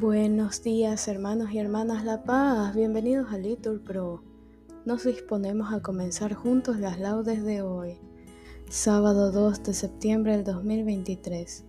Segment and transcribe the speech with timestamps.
[0.00, 4.24] Buenos días hermanos y hermanas La Paz, bienvenidos a Litur Pro.
[4.86, 7.98] Nos disponemos a comenzar juntos las laudes de hoy,
[8.70, 11.66] sábado 2 de septiembre del 2023,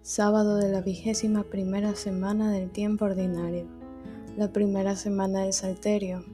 [0.00, 3.66] sábado de la vigésima primera semana del tiempo ordinario,
[4.38, 6.24] la primera semana del Salterio.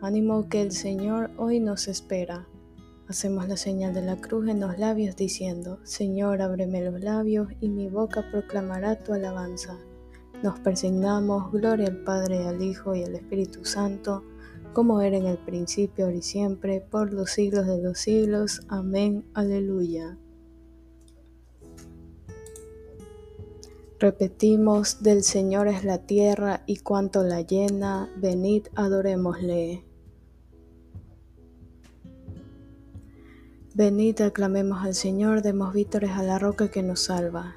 [0.00, 2.46] Ánimo que el Señor hoy nos espera.
[3.08, 7.68] Hacemos la señal de la cruz en los labios diciendo, Señor, ábreme los labios y
[7.68, 9.76] mi boca proclamará tu alabanza.
[10.42, 14.24] Nos persignamos, gloria al Padre, al Hijo y al Espíritu Santo,
[14.72, 18.62] como era en el principio, ahora y siempre, por los siglos de los siglos.
[18.68, 19.24] Amén.
[19.34, 20.16] Aleluya.
[23.98, 29.84] Repetimos, del Señor es la tierra y cuanto la llena, venid, adorémosle.
[33.74, 37.56] Venid, aclamemos al Señor, demos vítores a la roca que nos salva.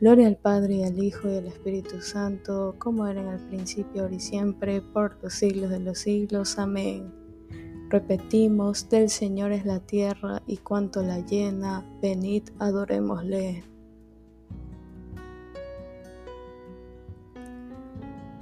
[0.00, 4.00] Gloria al Padre y al Hijo y al Espíritu Santo, como era en el principio,
[4.00, 6.58] ahora y siempre, por los siglos de los siglos.
[6.58, 7.12] Amén.
[7.90, 13.62] Repetimos, del Señor es la tierra y cuanto la llena, venid, adorémosle.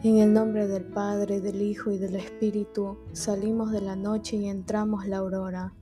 [0.05, 4.47] En el nombre del Padre, del Hijo y del Espíritu, salimos de la noche y
[4.47, 5.75] entramos la aurora.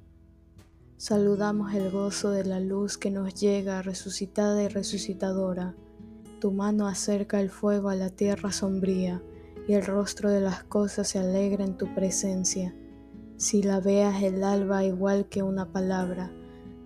[0.99, 5.75] Saludamos el gozo de la luz que nos llega resucitada y resucitadora.
[6.41, 9.23] Tu mano acerca el fuego a la tierra sombría,
[9.69, 12.75] y el rostro de las cosas se alegra en tu presencia.
[13.37, 16.31] Si la veas el alba igual que una palabra,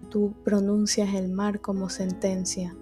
[0.09, 2.75] tú pronuncias el mar como sentencia.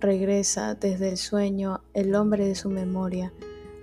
[0.00, 3.32] Regresa desde el sueño el hombre de su memoria,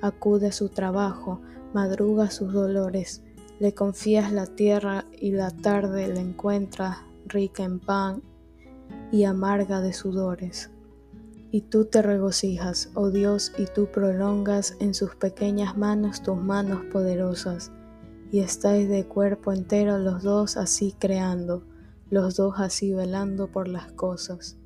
[0.01, 1.39] acude a su trabajo,
[1.73, 3.23] madruga sus dolores,
[3.59, 8.21] le confías la tierra y la tarde la encuentras rica en pan
[9.11, 10.71] y amarga de sudores.
[11.51, 16.83] Y tú te regocijas, oh Dios, y tú prolongas en sus pequeñas manos tus manos
[16.91, 17.71] poderosas,
[18.29, 21.63] y estáis de cuerpo entero los dos así creando,
[22.09, 24.57] los dos así velando por las cosas.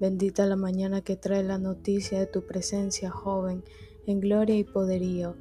[0.00, 3.62] Bendita la mañana que trae la noticia de tu presencia, joven,
[4.06, 5.36] en gloria y poderío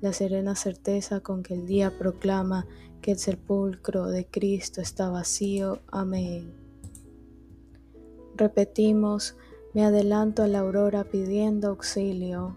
[0.00, 2.66] la serena certeza con que el día proclama
[3.02, 5.80] que el sepulcro de Cristo está vacío.
[5.90, 6.52] Amén.
[8.36, 9.36] Repetimos,
[9.74, 12.56] me adelanto a la aurora pidiendo auxilio.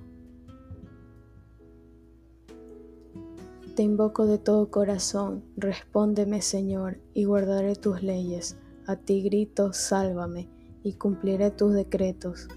[3.76, 8.56] Te invoco de todo corazón, respóndeme Señor, y guardaré tus leyes.
[8.86, 10.48] A ti grito, sálvame,
[10.84, 12.48] y cumpliré tus decretos.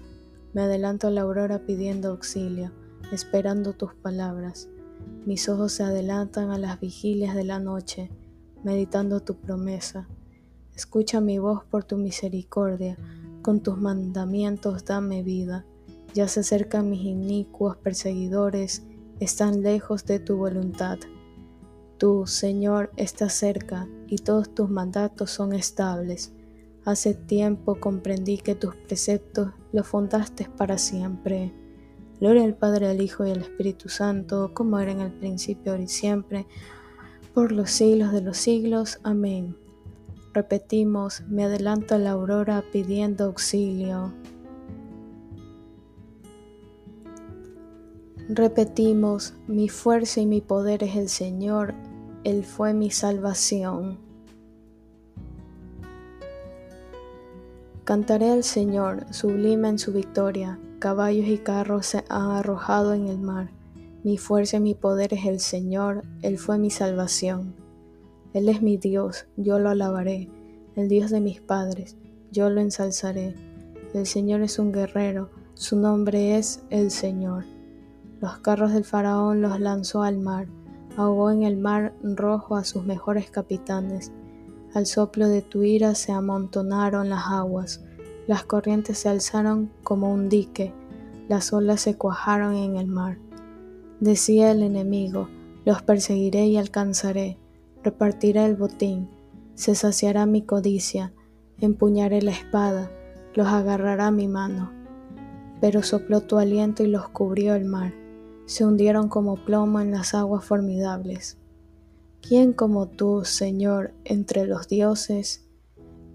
[0.53, 2.71] Me adelanto a la aurora pidiendo auxilio,
[3.11, 4.69] esperando tus palabras.
[5.27, 8.09] Mis ojos se adelantan a las vigilias de la noche,
[8.63, 10.07] meditando tu promesa.
[10.73, 12.97] Escucha mi voz por tu misericordia,
[13.41, 15.65] con tus mandamientos dame vida.
[16.13, 18.83] Ya se acercan mis inicuos perseguidores,
[19.19, 20.97] están lejos de tu voluntad.
[21.97, 26.31] Tú, Señor, estás cerca y todos tus mandatos son estables.
[26.85, 31.53] Hace tiempo comprendí que tus preceptos los fundaste para siempre.
[32.19, 35.83] Gloria al Padre, al Hijo y al Espíritu Santo, como era en el principio, ahora
[35.83, 36.47] y siempre,
[37.33, 38.99] por los siglos de los siglos.
[39.03, 39.55] Amén.
[40.33, 44.13] Repetimos, me adelanto a la aurora pidiendo auxilio.
[48.29, 51.75] Repetimos, mi fuerza y mi poder es el Señor,
[52.23, 53.99] Él fue mi salvación.
[57.83, 63.17] Cantaré al Señor, sublime en su victoria Caballos y carros se han arrojado en el
[63.17, 63.49] mar.
[64.03, 67.55] Mi fuerza y mi poder es el Señor, Él fue mi salvación.
[68.33, 70.29] Él es mi Dios, yo lo alabaré,
[70.75, 71.97] el Dios de mis padres,
[72.31, 73.33] yo lo ensalzaré.
[73.95, 77.45] El Señor es un guerrero, su nombre es el Señor.
[78.21, 80.47] Los carros del faraón los lanzó al mar,
[80.95, 84.11] ahogó en el mar rojo a sus mejores capitanes.
[84.75, 87.83] Al soplo de tu ira se amontonaron las aguas,
[88.27, 90.73] las corrientes se alzaron como un dique,
[91.29, 93.17] las olas se cuajaron en el mar.
[94.01, 95.29] Decía el enemigo,
[95.65, 97.39] los perseguiré y alcanzaré,
[97.83, 99.09] repartiré el botín,
[99.55, 101.13] se saciará mi codicia,
[101.59, 102.91] empuñaré la espada,
[103.33, 104.71] los agarrará mi mano.
[105.61, 107.93] Pero sopló tu aliento y los cubrió el mar,
[108.45, 111.37] se hundieron como plomo en las aguas formidables.
[112.21, 115.46] ¿Quién como tú, Señor, entre los dioses?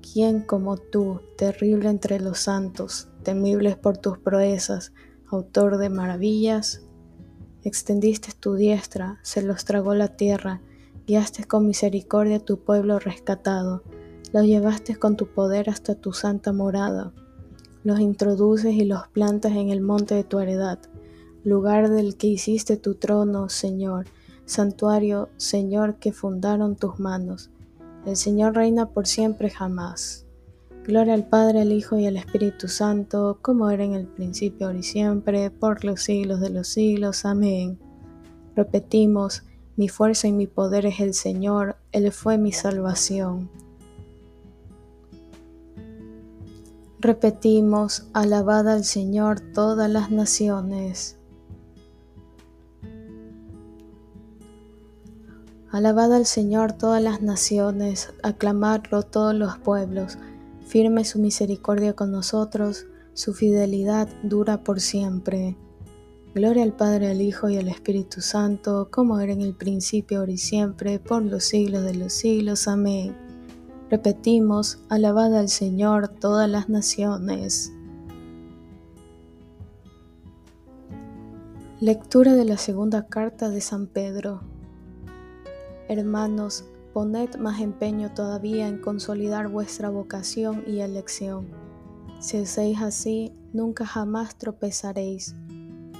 [0.02, 4.92] ¿Quién como tú, terrible entre los santos, temibles por tus proezas,
[5.30, 6.82] autor de maravillas?
[7.62, 10.60] Extendiste tu diestra, se los tragó la tierra,
[11.06, 13.84] guiaste con misericordia a tu pueblo rescatado,
[14.32, 17.14] los llevaste con tu poder hasta tu santa morada,
[17.84, 20.80] los introduces y los plantas en el monte de tu heredad,
[21.44, 24.06] lugar del que hiciste tu trono, Señor,
[24.46, 27.51] santuario, Señor, que fundaron tus manos.
[28.04, 30.26] El Señor reina por siempre jamás.
[30.84, 34.80] Gloria al Padre, al Hijo y al Espíritu Santo, como era en el principio, ahora
[34.80, 37.24] y siempre, por los siglos de los siglos.
[37.24, 37.78] Amén.
[38.56, 39.44] Repetimos,
[39.76, 43.48] mi fuerza y mi poder es el Señor, Él fue mi salvación.
[46.98, 51.18] Repetimos, alabad al Señor todas las naciones.
[55.72, 60.18] Alabad al Señor todas las naciones, aclamadlo todos los pueblos
[60.72, 65.54] Firme su misericordia con nosotros, su fidelidad dura por siempre.
[66.34, 70.32] Gloria al Padre, al Hijo y al Espíritu Santo, como era en el principio, ahora
[70.32, 72.68] y siempre, por los siglos de los siglos.
[72.68, 73.14] Amén.
[73.90, 77.70] Repetimos, alabad al Señor todas las naciones.
[81.80, 84.40] Lectura de la segunda carta de San Pedro.
[85.98, 91.48] Hermanos, Poned más empeño todavía en consolidar vuestra vocación y elección.
[92.20, 95.34] Si hacéis así, nunca jamás tropezaréis.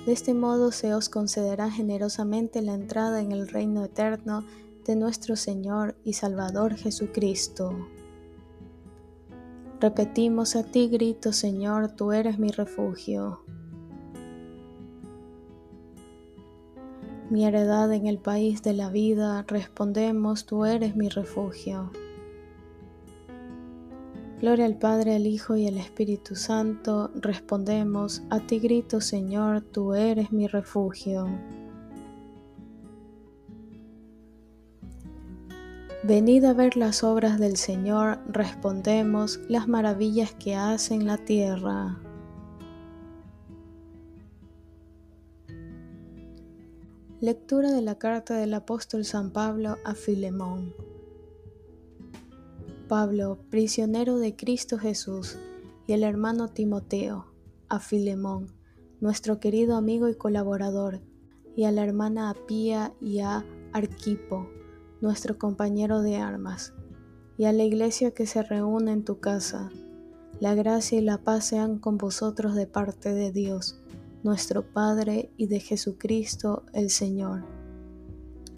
[0.04, 4.44] De este modo se os concederá generosamente la entrada en el reino eterno
[4.84, 7.74] de nuestro Señor y Salvador Jesucristo.
[9.80, 13.40] Repetimos a ti grito, Señor, tú eres mi refugio.
[17.32, 21.90] Mi heredad en el país de la vida, respondemos, tú eres mi refugio.
[24.38, 29.94] Gloria al Padre, al Hijo y al Espíritu Santo, respondemos, a ti grito Señor, tú
[29.94, 31.26] eres mi refugio.
[36.04, 41.98] Venid a ver las obras del Señor, respondemos, las maravillas que hace en la tierra.
[47.22, 50.74] Lectura de la carta del apóstol San Pablo a Filemón.
[52.88, 55.38] Pablo, prisionero de Cristo Jesús,
[55.86, 57.32] y el hermano Timoteo,
[57.68, 58.48] a Filemón,
[59.00, 61.00] nuestro querido amigo y colaborador,
[61.54, 64.48] y a la hermana Apía y a Arquipo,
[65.00, 66.74] nuestro compañero de armas,
[67.38, 69.70] y a la iglesia que se reúne en tu casa.
[70.40, 73.81] La gracia y la paz sean con vosotros de parte de Dios
[74.22, 77.44] nuestro Padre y de Jesucristo el Señor.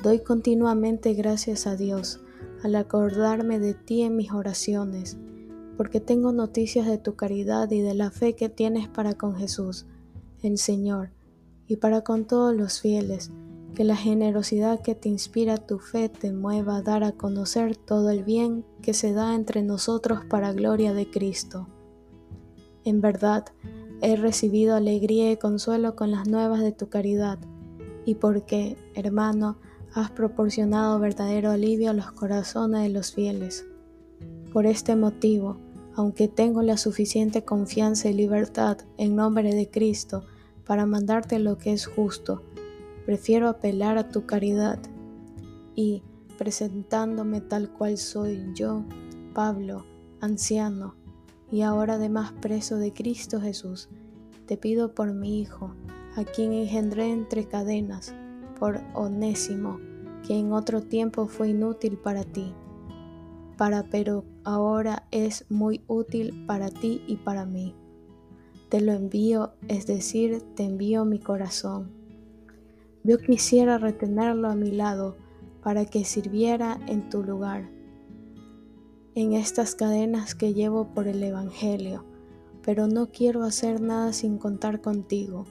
[0.02, 2.20] Doy continuamente gracias a Dios
[2.62, 5.16] al acordarme de ti en mis oraciones,
[5.76, 9.86] porque tengo noticias de tu caridad y de la fe que tienes para con Jesús,
[10.42, 11.10] el Señor,
[11.66, 13.30] y para con todos los fieles,
[13.74, 18.10] que la generosidad que te inspira tu fe te mueva a dar a conocer todo
[18.10, 21.66] el bien que se da entre nosotros para gloria de Cristo.
[22.84, 23.46] En verdad,
[24.06, 27.38] He recibido alegría y consuelo con las nuevas de tu caridad,
[28.04, 29.56] y porque, hermano,
[29.94, 33.64] has proporcionado verdadero alivio a los corazones de los fieles.
[34.52, 35.56] Por este motivo,
[35.94, 40.26] aunque tengo la suficiente confianza y libertad en nombre de Cristo
[40.66, 42.42] para mandarte lo que es justo,
[43.06, 44.80] prefiero apelar a tu caridad
[45.74, 46.02] y,
[46.36, 48.84] presentándome tal cual soy yo,
[49.32, 49.86] Pablo,
[50.20, 50.94] anciano,
[51.50, 53.88] y ahora además preso de Cristo Jesús,
[54.46, 55.74] te pido por mi Hijo,
[56.16, 58.14] a quien engendré entre cadenas,
[58.58, 59.80] por Onésimo,
[60.26, 62.54] que en otro tiempo fue inútil para ti,
[63.56, 67.74] para pero ahora es muy útil para ti y para mí.
[68.68, 71.90] Te lo envío, es decir, te envío mi corazón.
[73.02, 75.16] Yo quisiera retenerlo a mi lado
[75.62, 77.73] para que sirviera en tu lugar
[79.14, 82.04] en estas cadenas que llevo por el Evangelio,
[82.62, 85.44] pero no quiero hacer nada sin contar contigo.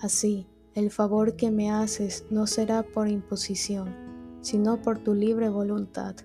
[0.00, 3.94] Así, el favor que me haces no será por imposición,
[4.40, 6.16] sino por tu libre voluntad.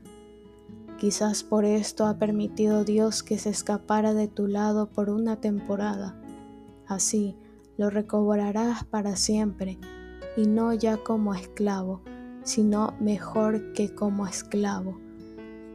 [0.98, 6.20] Quizás por esto ha permitido Dios que se escapara de tu lado por una temporada.
[6.88, 7.36] Así
[7.78, 9.78] lo recobrarás para siempre,
[10.38, 12.02] y no ya como esclavo,
[12.44, 15.05] sino mejor que como esclavo,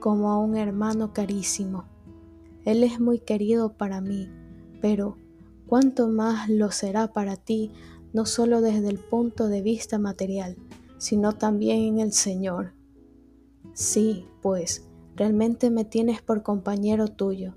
[0.01, 1.85] como a un hermano carísimo.
[2.65, 4.29] Él es muy querido para mí,
[4.81, 5.17] pero
[5.67, 7.71] cuánto más lo será para ti
[8.13, 10.57] no solo desde el punto de vista material,
[10.99, 12.75] sino también en el Señor.
[13.73, 17.55] Sí, pues, realmente me tienes por compañero tuyo.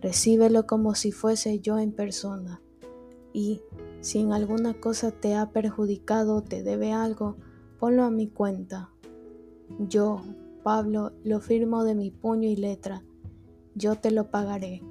[0.00, 2.62] Recíbelo como si fuese yo en persona.
[3.32, 3.60] Y,
[4.00, 7.36] si en alguna cosa te ha perjudicado o te debe algo,
[7.78, 8.90] ponlo a mi cuenta.
[9.78, 10.22] Yo,
[10.62, 13.02] Pablo, lo firmo de mi puño y letra.
[13.74, 14.82] Yo te lo pagaré,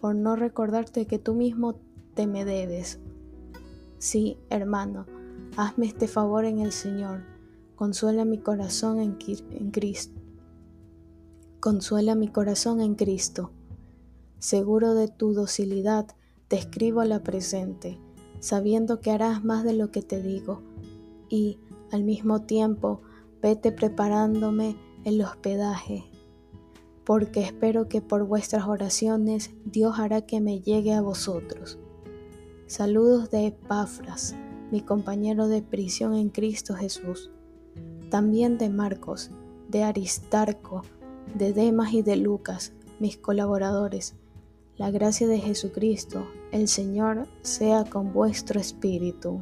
[0.00, 1.76] por no recordarte que tú mismo
[2.14, 3.00] te me debes
[4.00, 5.04] Sí, hermano,
[5.58, 7.20] hazme este favor en el Señor.
[7.76, 9.12] Consuela mi corazón en,
[9.70, 10.18] Cristo.
[11.60, 13.50] Consuela mi corazón en Cristo.
[14.38, 16.06] Seguro de tu docilidad,
[16.48, 18.00] te escribo la presente,
[18.38, 20.62] sabiendo que harás más de lo que te digo.
[21.28, 21.58] Y,
[21.92, 23.02] al mismo tiempo,
[23.42, 26.04] vete preparándome el hospedaje,
[27.04, 31.78] porque espero que por vuestras oraciones Dios hará que me llegue a vosotros.
[32.66, 34.36] Saludos de Epafras,
[34.70, 37.30] mi compañero de prisión en Cristo Jesús.
[38.10, 39.30] También de Marcos,
[39.68, 40.82] de Aristarco,
[41.34, 44.14] de Demas y de Lucas, mis colaboradores.
[44.76, 49.40] La gracia de Jesucristo, el Señor, sea con vuestro espíritu.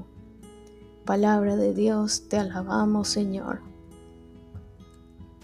[1.04, 3.60] Palabra de Dios, te alabamos Señor.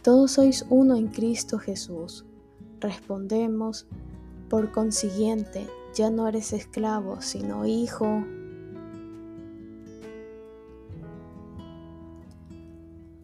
[0.05, 2.27] Todos sois uno en Cristo Jesús.
[2.79, 3.87] Respondemos,
[4.51, 8.23] por consiguiente, ya no eres esclavo, sino hijo.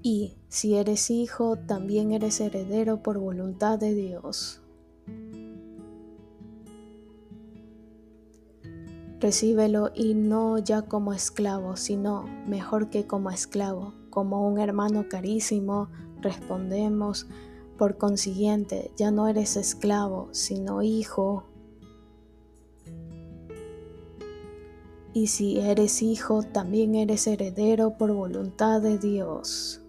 [0.01, 4.63] Y si eres hijo, también eres heredero por voluntad de Dios.
[9.21, 15.91] Recíbelo y no ya como esclavo, sino mejor que como esclavo, como un hermano carísimo,
[16.21, 17.27] respondemos,
[17.79, 21.51] por consiguiente, ya no eres esclavo, sino hijo.
[25.13, 29.80] y si eres hijo, también eres heredero por voluntad de Dios.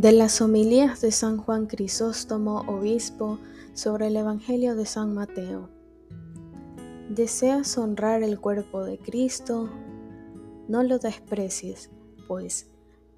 [0.00, 3.38] De las homilías de San Juan Crisóstomo, obispo,
[3.74, 5.68] sobre el Evangelio de San Mateo.
[7.10, 9.68] ¿Deseas honrar el cuerpo de Cristo?
[10.68, 11.90] No lo desprecies,
[12.26, 12.66] pues,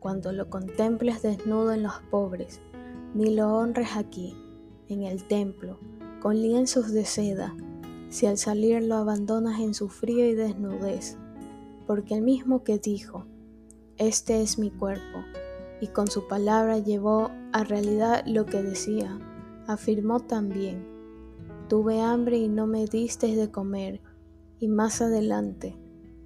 [0.00, 2.60] cuando lo contemples desnudo en los pobres,
[3.14, 4.34] ni lo honres aquí,
[4.88, 5.78] en el templo,
[6.20, 7.54] con lienzos de seda,
[8.08, 11.16] si al salir lo abandonas en su frío y desnudez,
[11.86, 13.24] porque el mismo que dijo,
[13.98, 15.20] Este es mi cuerpo,
[15.82, 19.18] y con su palabra llevó a realidad lo que decía,
[19.66, 20.90] afirmó también,
[21.68, 24.00] Tuve hambre y no me disteis de comer,
[24.58, 25.76] y más adelante,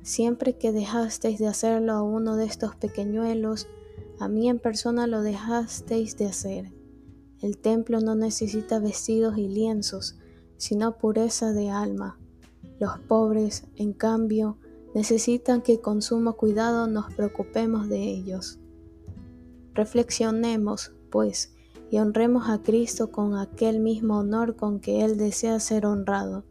[0.07, 3.67] Siempre que dejasteis de hacerlo a uno de estos pequeñuelos,
[4.21, 6.73] a mí en persona lo dejasteis de hacer.
[7.41, 10.17] El templo no necesita vestidos y lienzos,
[10.59, 12.21] sino pureza de alma.
[12.79, 14.59] Los pobres, en cambio,
[14.95, 18.61] necesitan que con sumo cuidado nos preocupemos de ellos.
[19.77, 21.55] Reflexionemos, pues,
[21.91, 26.45] y honremos a Cristo con aquel mismo honor con que Él desea ser honrado.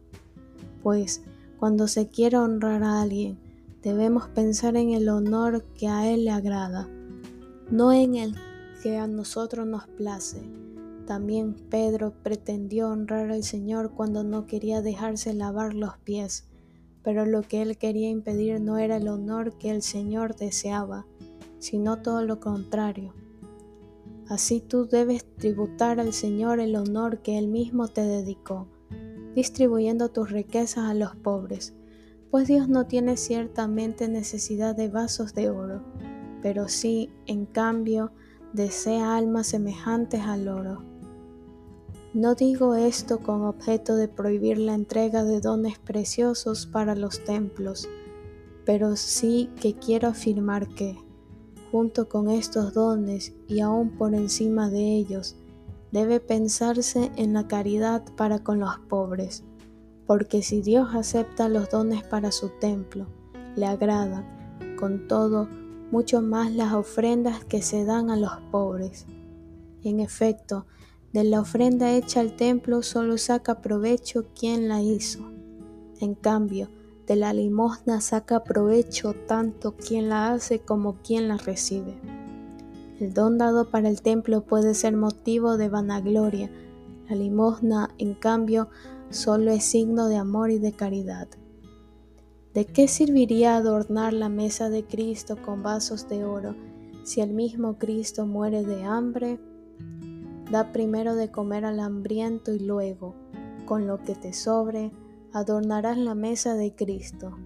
[0.80, 1.24] Pues,
[1.58, 3.36] cuando se quiere honrar a alguien,
[3.82, 6.88] debemos pensar en el honor que a Él le agrada,
[7.68, 8.36] no en el
[8.80, 10.40] que a nosotros nos place.
[11.04, 16.48] También Pedro pretendió honrar al Señor cuando no quería dejarse lavar los pies,
[17.02, 21.06] pero lo que él quería impedir no era el honor que el Señor deseaba,
[21.58, 23.14] sino todo lo contrario.
[24.28, 28.66] Así tú debes tributar al Señor el honor que Él mismo te dedicó,
[29.34, 31.74] distribuyendo tus riquezas a los pobres
[32.30, 35.82] pues Dios no tiene ciertamente necesidad de vasos de oro,
[36.42, 38.12] pero sí, en cambio,
[38.52, 40.82] desea almas semejantes al oro.
[42.14, 47.88] No digo esto con objeto de prohibir la entrega de dones preciosos para los templos,
[48.64, 50.98] pero sí que quiero afirmar que,
[51.70, 55.36] junto con estos dones y aún por encima de ellos,
[55.92, 59.44] debe pensarse en la caridad para con los pobres
[60.06, 63.06] porque si Dios acepta los dones para su templo,
[63.56, 64.24] le agrada,
[64.78, 65.48] con todo,
[65.90, 69.06] mucho más las ofrendas que se dan a los pobres.
[69.82, 70.66] En efecto,
[71.12, 75.20] de la ofrenda hecha al templo solo saca provecho quien la hizo.
[76.00, 76.68] En cambio,
[77.06, 81.94] de la limosna saca provecho tanto quien la hace como quien la recibe.
[82.98, 86.50] El don dado para el templo puede ser motivo de vanagloria,
[87.08, 88.68] la limosna, en cambio,
[89.10, 91.28] solo es signo de amor y de caridad.
[92.52, 96.56] ¿De qué serviría adornar la mesa de Cristo con vasos de oro
[97.04, 99.38] si el mismo Cristo muere de hambre?
[100.50, 103.14] Da primero de comer al hambriento y luego,
[103.66, 104.90] con lo que te sobre,
[105.32, 107.36] adornarás la mesa de Cristo.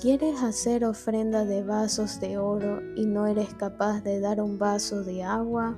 [0.00, 5.02] ¿Quieres hacer ofrenda de vasos de oro y no eres capaz de dar un vaso
[5.02, 5.76] de agua?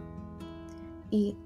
[1.10, 1.36] ¿Y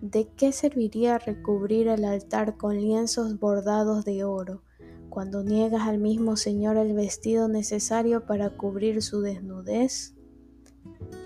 [0.00, 4.62] de qué serviría recubrir el altar con lienzos bordados de oro
[5.10, 10.14] cuando niegas al mismo Señor el vestido necesario para cubrir su desnudez?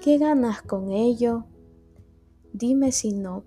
[0.03, 1.47] ¿Qué ganas con ello?
[2.53, 3.45] Dime si no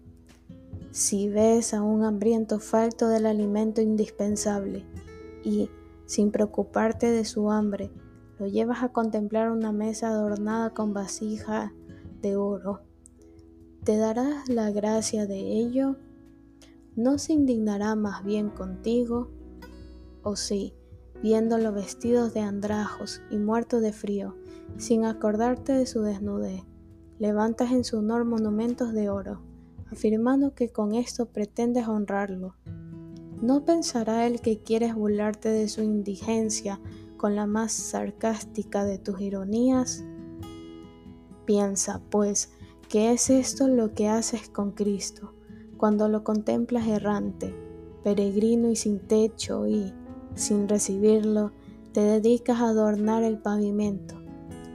[0.94, 4.86] si ves a un hambriento falto del alimento indispensable
[5.44, 5.72] y,
[6.06, 7.92] sin preocuparte de su hambre,
[8.38, 11.74] lo llevas a contemplar una mesa adornada con vasija
[12.22, 12.82] de oro,
[13.84, 15.98] ¿te darás la gracia de ello?
[16.96, 19.32] ¿No se indignará más bien contigo?
[20.22, 20.76] ¿O sí,
[21.24, 24.38] viéndolo vestidos de andrajos y muerto de frío,
[24.78, 26.62] sin acordarte de su desnudez,
[27.18, 29.52] levantas en su honor monumentos de oro?
[29.94, 32.56] Afirmando que con esto pretendes honrarlo.
[33.42, 36.80] ¿No pensará el que quieres burlarte de su indigencia
[37.18, 40.04] con la más sarcástica de tus ironías?
[41.46, 42.52] Piensa, pues,
[42.90, 45.34] que es esto lo que haces con Cristo,
[45.78, 47.54] cuando lo contemplas errante,
[48.04, 49.94] peregrino y sin techo y,
[50.36, 51.52] sin recibirlo,
[51.92, 54.16] te dedicas a adornar el pavimento,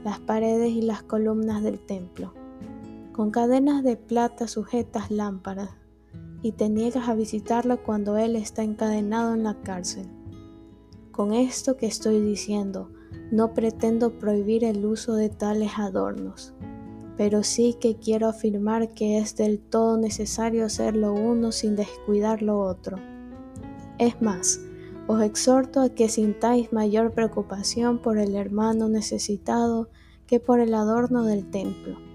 [0.03, 2.38] las paredes y las columnas del templo
[3.19, 5.71] con cadenas de plata sujetas lámparas,
[6.41, 10.07] y te niegas a visitarlo cuando él está encadenado en la cárcel.
[11.11, 12.89] Con esto que estoy diciendo,
[13.29, 16.53] no pretendo prohibir el uso de tales adornos,
[17.17, 22.41] pero sí que quiero afirmar que es del todo necesario hacer lo uno sin descuidar
[22.41, 22.99] lo otro.
[23.97, 24.61] Es más,
[25.07, 29.89] os exhorto a que sintáis mayor preocupación por el hermano necesitado
[30.25, 32.08] que por el adorno del templo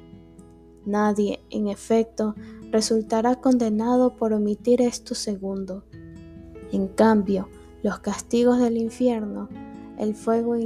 [0.86, 2.34] Nadie, en efecto,
[2.70, 5.84] resultará condenado por omitir esto segundo.
[6.72, 7.48] En cambio,
[7.82, 9.48] los castigos del infierno,
[9.98, 10.56] el fuego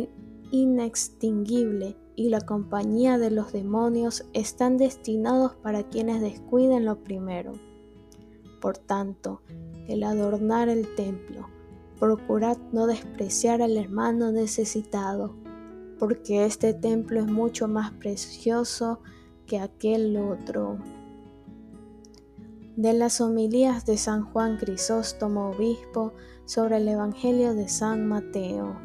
[0.50, 7.52] inextinguible y la compañía de los demonios están destinados para quienes descuiden lo primero.
[8.61, 9.42] Por tanto,
[9.87, 11.48] el adornar el templo,
[11.98, 15.35] procurad no despreciar al hermano necesitado,
[15.98, 19.00] porque este templo es mucho más precioso
[19.48, 20.78] que aquel otro.
[22.76, 26.12] De las homilías de San Juan Crisóstomo, obispo,
[26.44, 28.76] sobre el Evangelio de San Mateo.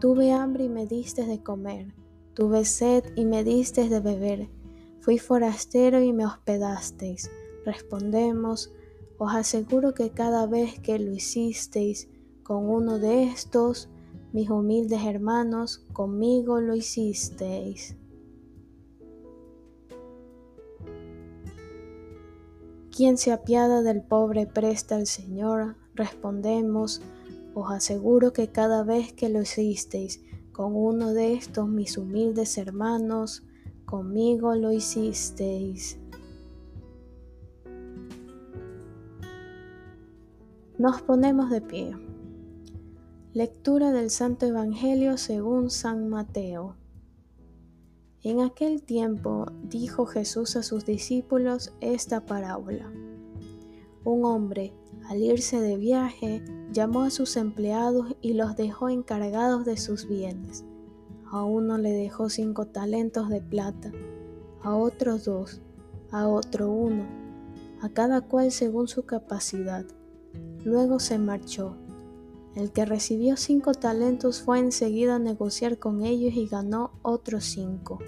[0.00, 1.92] Tuve hambre y me diste de comer,
[2.34, 4.48] tuve sed y me diste de beber,
[5.00, 7.30] fui forastero y me hospedasteis.
[7.66, 8.72] Respondemos,
[9.18, 12.08] os aseguro que cada vez que lo hicisteis
[12.42, 13.88] con uno de estos,
[14.32, 17.96] mis humildes hermanos, conmigo lo hicisteis.
[22.94, 27.02] Quien se apiada del pobre presta al Señor, respondemos,
[27.52, 33.42] os aseguro que cada vez que lo hicisteis con uno de estos mis humildes hermanos,
[33.84, 35.98] conmigo lo hicisteis.
[40.78, 41.96] Nos ponemos de pie.
[43.32, 46.76] Lectura del Santo Evangelio según San Mateo.
[48.24, 52.90] En aquel tiempo dijo Jesús a sus discípulos esta parábola.
[54.02, 54.72] Un hombre,
[55.10, 60.64] al irse de viaje, llamó a sus empleados y los dejó encargados de sus bienes.
[61.30, 63.92] A uno le dejó cinco talentos de plata,
[64.62, 65.60] a otros dos,
[66.10, 67.04] a otro uno,
[67.82, 69.84] a cada cual según su capacidad.
[70.64, 71.76] Luego se marchó.
[72.54, 77.98] El que recibió cinco talentos fue enseguida a negociar con ellos y ganó otros cinco.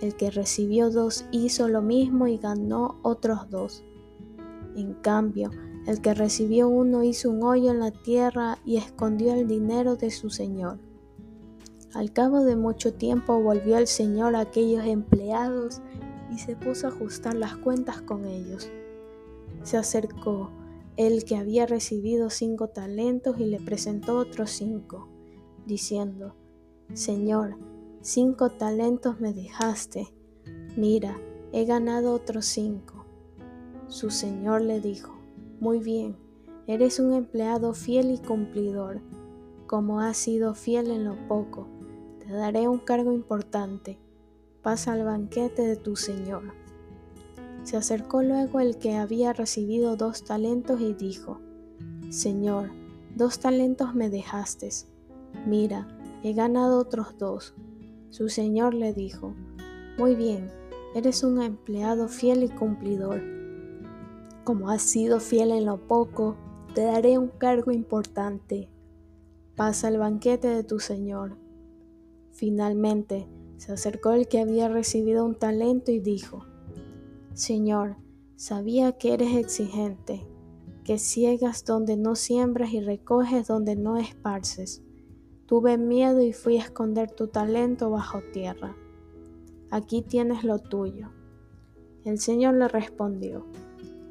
[0.00, 3.84] El que recibió dos hizo lo mismo y ganó otros dos.
[4.74, 5.50] En cambio,
[5.86, 10.10] el que recibió uno hizo un hoyo en la tierra y escondió el dinero de
[10.10, 10.78] su señor.
[11.92, 15.82] Al cabo de mucho tiempo volvió el señor a aquellos empleados
[16.30, 18.70] y se puso a ajustar las cuentas con ellos.
[19.62, 20.50] Se acercó
[20.98, 25.08] el que había recibido cinco talentos y le presentó otros cinco,
[25.64, 26.34] diciendo,
[26.92, 27.56] Señor,
[28.00, 30.08] cinco talentos me dejaste.
[30.76, 31.16] Mira,
[31.52, 33.04] he ganado otros cinco.
[33.86, 35.14] Su señor le dijo,
[35.60, 36.16] Muy bien,
[36.66, 39.00] eres un empleado fiel y cumplidor.
[39.68, 41.68] Como has sido fiel en lo poco,
[42.18, 44.00] te daré un cargo importante.
[44.62, 46.42] Pasa al banquete de tu señor.
[47.68, 51.38] Se acercó luego el que había recibido dos talentos y dijo,
[52.08, 52.70] Señor,
[53.14, 54.70] dos talentos me dejaste.
[55.46, 55.86] Mira,
[56.22, 57.54] he ganado otros dos.
[58.08, 59.34] Su señor le dijo,
[59.98, 60.50] Muy bien,
[60.94, 63.20] eres un empleado fiel y cumplidor.
[64.44, 66.38] Como has sido fiel en lo poco,
[66.74, 68.70] te daré un cargo importante.
[69.56, 71.36] Pasa al banquete de tu señor.
[72.32, 73.28] Finalmente
[73.58, 76.46] se acercó el que había recibido un talento y dijo,
[77.38, 77.98] Señor,
[78.34, 80.26] sabía que eres exigente,
[80.82, 84.82] que ciegas donde no siembras y recoges donde no esparces.
[85.46, 88.74] Tuve miedo y fui a esconder tu talento bajo tierra.
[89.70, 91.10] Aquí tienes lo tuyo.
[92.04, 93.46] El Señor le respondió,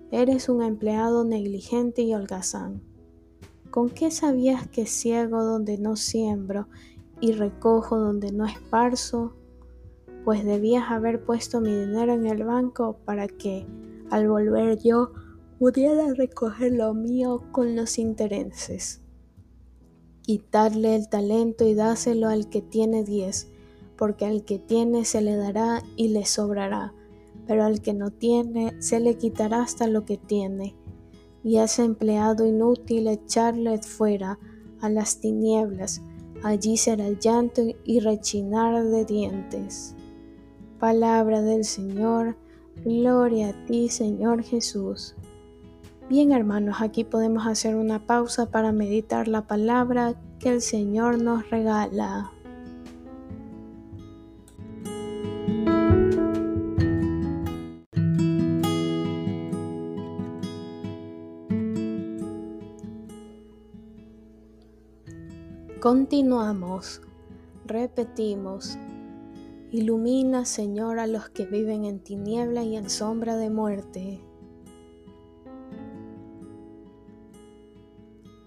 [0.09, 2.81] Eres un empleado negligente y holgazán.
[3.71, 6.69] ¿Con qué sabías que ciego donde no siembro
[7.19, 9.33] y recojo donde no esparzo?
[10.27, 13.65] Pues debías haber puesto mi dinero en el banco para que,
[14.09, 15.13] al volver yo,
[15.57, 18.99] pudiera recoger lo mío con los intereses.
[20.23, 23.47] Quitarle el talento y dáselo al que tiene diez,
[23.95, 26.93] porque al que tiene se le dará y le sobrará,
[27.47, 30.75] pero al que no tiene se le quitará hasta lo que tiene.
[31.41, 34.39] Y es empleado inútil echarle fuera
[34.81, 36.01] a las tinieblas,
[36.43, 39.95] allí será el llanto y rechinar de dientes.
[40.79, 42.35] Palabra del Señor,
[42.85, 45.15] gloria a ti Señor Jesús.
[46.07, 51.49] Bien hermanos, aquí podemos hacer una pausa para meditar la palabra que el Señor nos
[51.49, 52.31] regala.
[65.79, 67.01] Continuamos,
[67.65, 68.77] repetimos,
[69.69, 74.21] Ilumina, Señor, a los que viven en tiniebla y en sombra de muerte.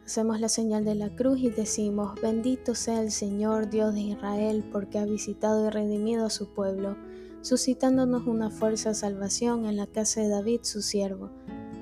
[0.06, 4.64] Hacemos la señal de la cruz y decimos, bendito sea el Señor Dios de Israel,
[4.72, 6.96] porque ha visitado y redimido a su pueblo,
[7.42, 11.28] suscitándonos una fuerza de salvación en la casa de David, su siervo,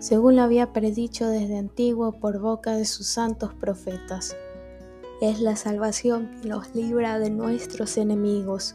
[0.00, 4.36] según lo había predicho desde antiguo por boca de sus santos profetas.
[5.22, 8.74] Es la salvación que los libra de nuestros enemigos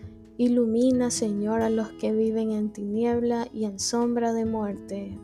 [0.41, 5.15] Ilumina, Señor, a los que viven en tiniebla y en sombra de muerte.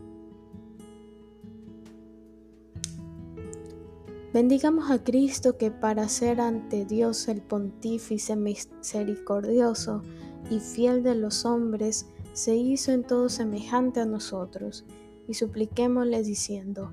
[4.32, 10.04] Bendigamos a Cristo que para ser ante Dios el pontífice misericordioso
[10.52, 14.86] y fiel de los hombres, se hizo en todo semejante a nosotros,
[15.28, 16.92] y supliquémosle diciendo,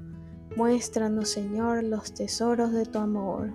[0.56, 3.52] Muéstranos, Señor, los tesoros de tu amor.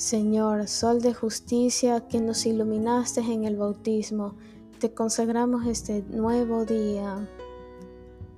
[0.00, 4.34] Señor, Sol de justicia que nos iluminaste en el bautismo,
[4.78, 7.28] te consagramos este nuevo día.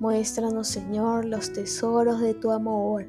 [0.00, 3.06] Muéstranos, Señor, los tesoros de tu amor,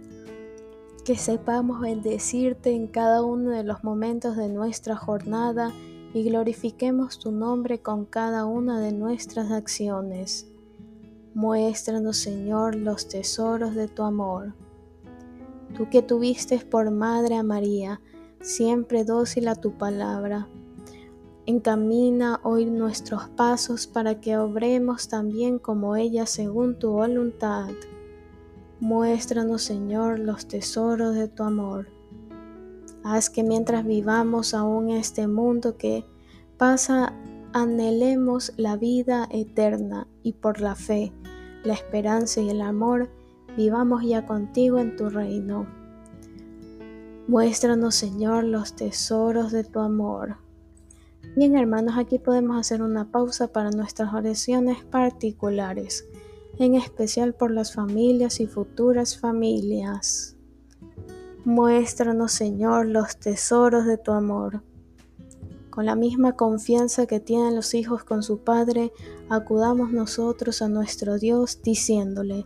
[1.04, 5.74] que sepamos bendecirte en cada uno de los momentos de nuestra jornada
[6.13, 10.48] y glorifiquemos tu nombre con cada una de nuestras acciones.
[11.34, 14.54] Muéstranos, Señor, los tesoros de tu amor.
[15.76, 18.00] Tú que tuviste por madre a María,
[18.44, 20.50] siempre dócil a tu palabra.
[21.46, 27.70] Encamina hoy nuestros pasos para que obremos también como ella según tu voluntad.
[28.80, 31.88] Muéstranos, Señor, los tesoros de tu amor.
[33.04, 36.06] Haz que mientras vivamos aún este mundo que
[36.58, 37.14] pasa,
[37.54, 41.14] anhelemos la vida eterna y por la fe,
[41.64, 43.10] la esperanza y el amor,
[43.56, 45.83] vivamos ya contigo en tu reino.
[47.28, 50.36] Muéstranos, Señor, los tesoros de tu amor.
[51.38, 56.06] Bien, hermanos, aquí podemos hacer una pausa para nuestras oraciones particulares,
[56.60, 60.36] en especial por las familias y futuras familias.
[61.46, 64.62] Muéstranos, Señor, los tesoros de tu amor.
[65.70, 68.92] Con la misma confianza que tienen los hijos con su Padre,
[69.30, 72.46] acudamos nosotros a nuestro Dios diciéndole,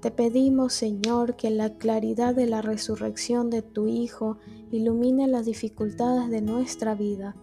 [0.00, 4.38] Te pedimos, Señor, que la claridad de la resurrección de tu Hijo
[4.70, 7.34] ilumine las dificultades de nuestra vida,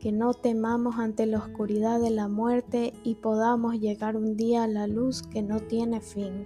[0.00, 4.68] que no temamos ante la oscuridad de la muerte y podamos llegar un día a
[4.68, 6.44] la luz que no tiene fin.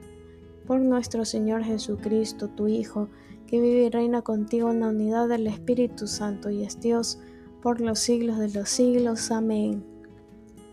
[0.66, 3.08] Por nuestro Señor Jesucristo, tu Hijo,
[3.46, 7.18] que vive y reina contigo en la unidad del Espíritu Santo y es Dios,
[7.62, 9.30] por los siglos de los siglos.
[9.30, 9.95] Amén.